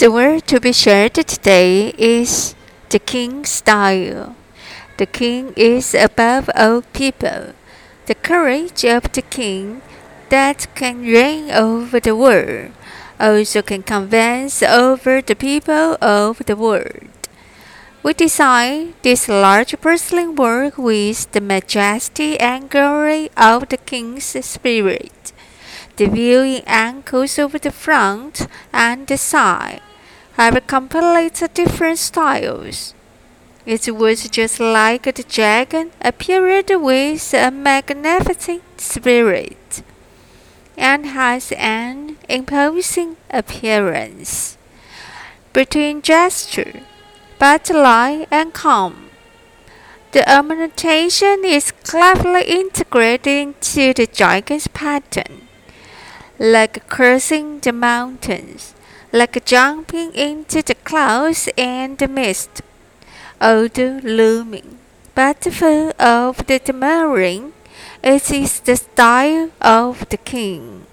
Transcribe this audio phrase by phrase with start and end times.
[0.00, 2.54] The word to be shared today is
[2.88, 4.34] the king style.
[4.96, 7.52] The king is above all people.
[8.06, 9.82] The courage of the king
[10.30, 12.72] that can reign over the world
[13.20, 17.28] also can convince over the people of the world.
[18.02, 25.34] We design this large porcelain work with the majesty and glory of the king's spirit.
[25.96, 29.82] The viewing angles over the front and the side
[30.40, 32.94] have completely different styles.
[33.66, 39.82] It was just like the dragon appeared with a magnificent spirit
[40.78, 44.56] and has an imposing appearance.
[45.52, 46.84] Between gesture,
[47.38, 49.10] but light and calm.
[50.12, 55.48] The ornamentation is cleverly integrated into the dragon's pattern,
[56.38, 58.74] like crossing the mountains
[59.12, 62.62] like jumping into the clouds and the mist,
[63.40, 64.78] although looming,
[65.14, 67.52] but full of the demurring.
[68.02, 70.86] It is the style of the king.